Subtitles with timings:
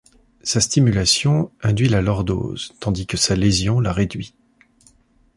[0.41, 4.33] Sa stimulation induit la lordose, tandis que sa lésion la réduit.